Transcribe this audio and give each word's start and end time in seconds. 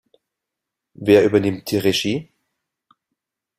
Wer 0.95 1.23
übernimmt 1.25 1.69
die 1.69 1.77
Regie? 1.77 2.31